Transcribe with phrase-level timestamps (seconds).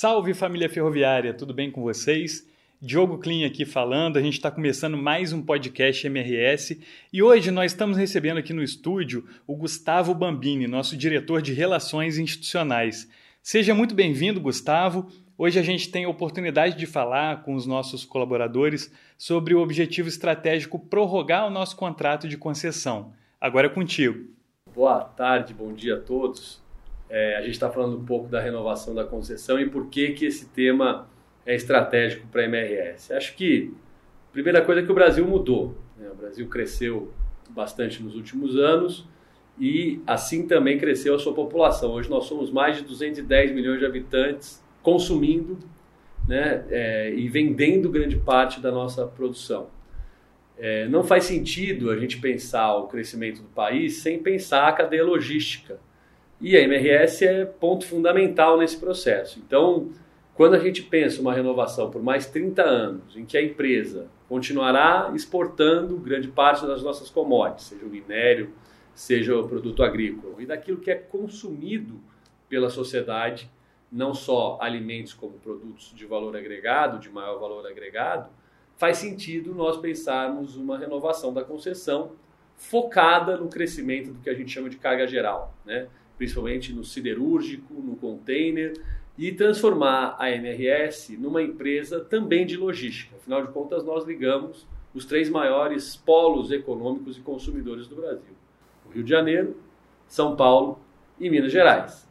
[0.00, 2.48] Salve família ferroviária, tudo bem com vocês?
[2.80, 6.80] Diogo Klein aqui falando, a gente está começando mais um podcast MRS
[7.12, 12.16] e hoje nós estamos recebendo aqui no estúdio o Gustavo Bambini, nosso diretor de Relações
[12.16, 13.10] Institucionais.
[13.42, 15.06] Seja muito bem-vindo, Gustavo.
[15.36, 20.08] Hoje a gente tem a oportunidade de falar com os nossos colaboradores sobre o objetivo
[20.08, 23.12] estratégico prorrogar o nosso contrato de concessão.
[23.38, 24.30] Agora é contigo.
[24.74, 26.69] Boa tarde, bom dia a todos.
[27.10, 30.24] É, a gente está falando um pouco da renovação da concessão e por que, que
[30.24, 31.08] esse tema
[31.44, 33.12] é estratégico para a MRS.
[33.12, 33.74] Acho que
[34.30, 35.76] a primeira coisa é que o Brasil mudou.
[35.98, 36.08] Né?
[36.08, 37.12] O Brasil cresceu
[37.50, 39.04] bastante nos últimos anos
[39.58, 41.90] e assim também cresceu a sua população.
[41.92, 45.58] Hoje nós somos mais de 210 milhões de habitantes consumindo
[46.28, 49.68] né, é, e vendendo grande parte da nossa produção.
[50.56, 55.04] É, não faz sentido a gente pensar o crescimento do país sem pensar a cadeia
[55.04, 55.80] logística
[56.40, 59.38] e a MRS é ponto fundamental nesse processo.
[59.38, 59.90] Então,
[60.34, 65.12] quando a gente pensa uma renovação por mais 30 anos, em que a empresa continuará
[65.14, 68.50] exportando grande parte das nossas commodities, seja o minério,
[68.94, 72.00] seja o produto agrícola, e daquilo que é consumido
[72.48, 73.50] pela sociedade,
[73.92, 78.30] não só alimentos como produtos de valor agregado, de maior valor agregado,
[78.76, 82.12] faz sentido nós pensarmos uma renovação da concessão
[82.56, 85.88] focada no crescimento do que a gente chama de carga geral, né?
[86.20, 88.74] Principalmente no siderúrgico, no container,
[89.16, 93.16] e transformar a MRS numa empresa também de logística.
[93.16, 98.34] Afinal de contas, nós ligamos os três maiores polos econômicos e consumidores do Brasil:
[98.84, 99.56] o Rio de Janeiro,
[100.06, 100.78] São Paulo
[101.18, 102.06] e Minas Gerais.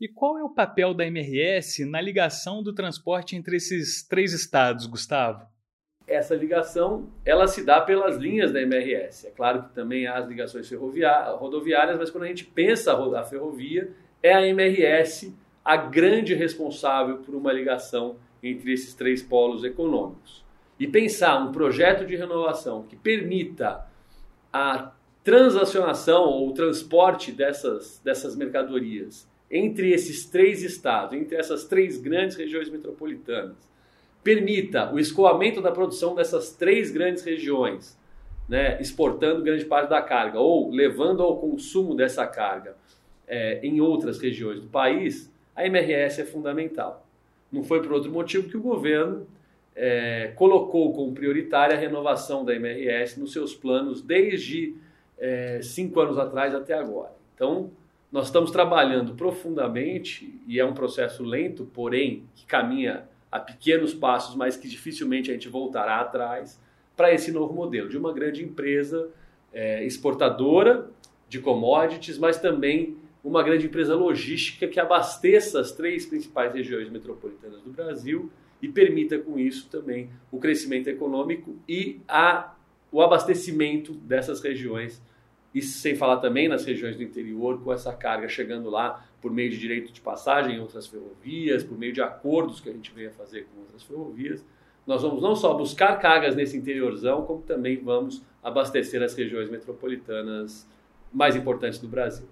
[0.00, 4.86] E qual é o papel da MRS na ligação do transporte entre esses três estados,
[4.86, 5.51] Gustavo?
[6.06, 9.26] Essa ligação ela se dá pelas linhas da MRS.
[9.26, 13.90] É claro que também há as ligações rodoviárias, mas quando a gente pensa a ferrovia,
[14.22, 20.44] é a MRS a grande responsável por uma ligação entre esses três polos econômicos.
[20.78, 23.86] E pensar um projeto de renovação que permita
[24.52, 24.92] a
[25.22, 32.36] transacionação ou o transporte dessas, dessas mercadorias entre esses três estados, entre essas três grandes
[32.36, 33.56] regiões metropolitanas,
[34.22, 37.98] permita o escoamento da produção dessas três grandes regiões,
[38.48, 42.76] né, exportando grande parte da carga ou levando ao consumo dessa carga
[43.26, 47.06] é, em outras regiões do país, a MRS é fundamental.
[47.50, 49.26] Não foi por outro motivo que o governo
[49.74, 54.74] é, colocou como prioritária a renovação da MRS nos seus planos desde
[55.18, 57.12] é, cinco anos atrás até agora.
[57.34, 57.70] Então,
[58.10, 64.36] nós estamos trabalhando profundamente e é um processo lento, porém que caminha a pequenos passos,
[64.36, 66.60] mas que dificilmente a gente voltará atrás
[66.94, 69.08] para esse novo modelo de uma grande empresa
[69.50, 70.90] é, exportadora
[71.28, 77.62] de commodities, mas também uma grande empresa logística que abasteça as três principais regiões metropolitanas
[77.62, 82.54] do Brasil e permita com isso também o crescimento econômico e a,
[82.90, 85.00] o abastecimento dessas regiões
[85.54, 89.50] isso sem falar também nas regiões do interior, com essa carga chegando lá por meio
[89.50, 93.06] de direito de passagem em outras ferrovias, por meio de acordos que a gente vem
[93.06, 94.44] a fazer com outras ferrovias.
[94.86, 100.68] Nós vamos não só buscar cargas nesse interiorzão, como também vamos abastecer as regiões metropolitanas
[101.12, 102.26] mais importantes do Brasil.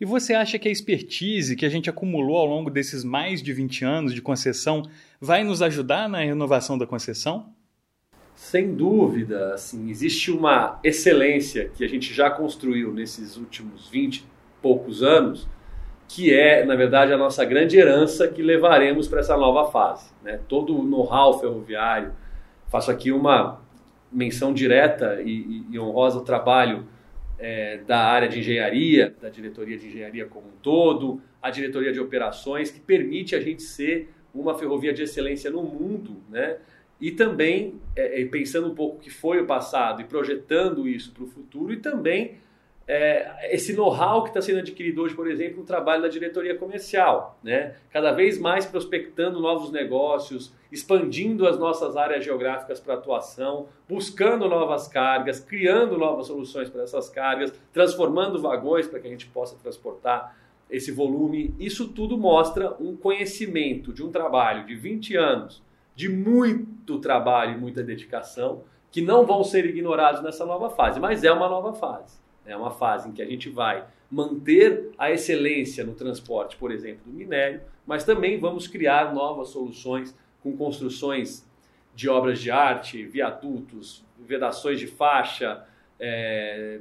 [0.00, 3.52] E você acha que a expertise que a gente acumulou ao longo desses mais de
[3.52, 4.82] 20 anos de concessão
[5.20, 7.52] vai nos ajudar na renovação da concessão?
[8.38, 14.24] Sem dúvida, assim, existe uma excelência que a gente já construiu nesses últimos 20 e
[14.62, 15.48] poucos anos,
[16.06, 20.12] que é, na verdade, a nossa grande herança que levaremos para essa nova fase.
[20.22, 20.38] Né?
[20.48, 22.12] Todo o know-how ferroviário,
[22.68, 23.60] faço aqui uma
[24.10, 26.86] menção direta e, e honrosa ao trabalho
[27.40, 31.98] é, da área de engenharia, da diretoria de engenharia como um todo, a diretoria de
[31.98, 36.58] operações, que permite a gente ser uma ferrovia de excelência no mundo, né?
[37.00, 41.12] E também é, é, pensando um pouco o que foi o passado e projetando isso
[41.12, 42.38] para o futuro, e também
[42.88, 47.38] é, esse know-how que está sendo adquirido hoje, por exemplo, no trabalho da diretoria comercial,
[47.42, 47.76] né?
[47.90, 54.88] cada vez mais prospectando novos negócios, expandindo as nossas áreas geográficas para atuação, buscando novas
[54.88, 60.34] cargas, criando novas soluções para essas cargas, transformando vagões para que a gente possa transportar
[60.70, 61.54] esse volume.
[61.58, 65.67] Isso tudo mostra um conhecimento de um trabalho de 20 anos
[65.98, 71.24] de muito trabalho e muita dedicação que não vão ser ignorados nessa nova fase, mas
[71.24, 72.20] é uma nova fase.
[72.46, 77.00] É uma fase em que a gente vai manter a excelência no transporte, por exemplo,
[77.04, 81.44] do minério, mas também vamos criar novas soluções com construções
[81.96, 85.64] de obras de arte, viadutos, vedações de faixa,
[85.98, 86.78] é,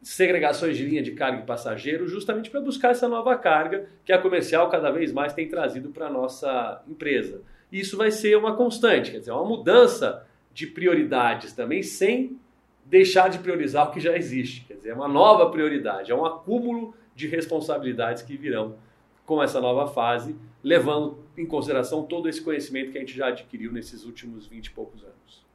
[0.00, 4.22] segregações de linha de carga e passageiro, justamente para buscar essa nova carga que a
[4.22, 7.42] comercial cada vez mais tem trazido para a nossa empresa.
[7.70, 12.38] E isso vai ser uma constante, quer dizer, uma mudança de prioridades também, sem
[12.84, 14.64] deixar de priorizar o que já existe.
[14.66, 18.76] Quer dizer, é uma nova prioridade, é um acúmulo de responsabilidades que virão
[19.24, 23.72] com essa nova fase, levando em consideração todo esse conhecimento que a gente já adquiriu
[23.72, 25.46] nesses últimos 20 e poucos anos.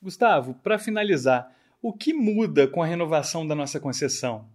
[0.00, 1.50] Gustavo, para finalizar,
[1.82, 4.46] o que muda com a renovação da nossa concessão?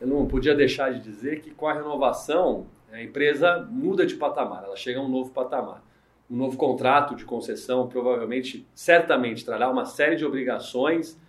[0.00, 4.64] Eu não podia deixar de dizer que com a renovação a empresa muda de patamar,
[4.64, 5.82] ela chega a um novo patamar.
[6.32, 11.20] Um novo contrato de concessão provavelmente, certamente, trará uma série de obrigações,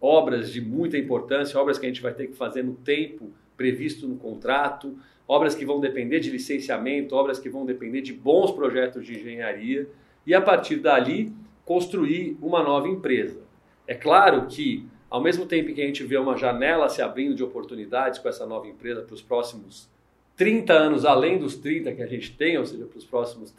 [0.00, 4.06] obras de muita importância, obras que a gente vai ter que fazer no tempo previsto
[4.06, 9.04] no contrato, obras que vão depender de licenciamento, obras que vão depender de bons projetos
[9.04, 9.88] de engenharia
[10.24, 11.32] e a partir dali
[11.64, 13.40] construir uma nova empresa.
[13.84, 17.42] É claro que, ao mesmo tempo que a gente vê uma janela se abrindo de
[17.42, 19.90] oportunidades com essa nova empresa para os próximos
[20.36, 23.50] 30 anos, além dos 30 que a gente tem, ou seja, para os próximos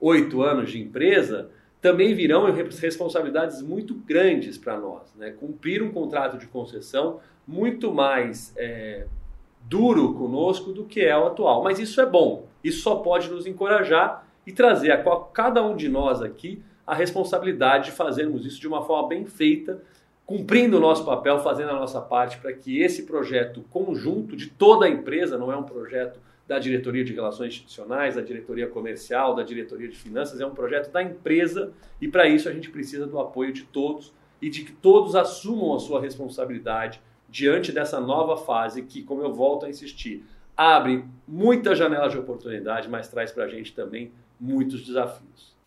[0.00, 1.50] 38 anos de empresa,
[1.80, 2.46] também virão
[2.80, 5.14] responsabilidades muito grandes para nós.
[5.16, 5.30] Né?
[5.30, 9.06] Cumprir um contrato de concessão muito mais é,
[9.62, 11.62] duro conosco do que é o atual.
[11.62, 15.02] Mas isso é bom, isso só pode nos encorajar e trazer a
[15.32, 19.80] cada um de nós aqui a responsabilidade de fazermos isso de uma forma bem feita,
[20.30, 24.86] cumprindo o nosso papel, fazendo a nossa parte para que esse projeto conjunto de toda
[24.86, 29.42] a empresa, não é um projeto da diretoria de relações institucionais, da diretoria comercial, da
[29.42, 33.18] diretoria de finanças, é um projeto da empresa e para isso a gente precisa do
[33.18, 38.82] apoio de todos e de que todos assumam a sua responsabilidade diante dessa nova fase
[38.82, 40.24] que, como eu volto a insistir,
[40.56, 45.58] abre muitas janelas de oportunidade, mas traz para a gente também muitos desafios.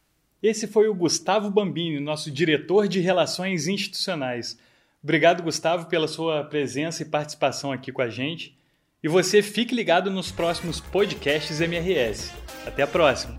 [0.43, 4.57] Esse foi o Gustavo Bambini, nosso diretor de Relações Institucionais.
[5.01, 8.53] Obrigado, Gustavo, pela sua presença e participação aqui com a gente.
[9.01, 12.29] E você fique ligado nos próximos podcasts MRS.
[12.67, 13.37] Até a próxima!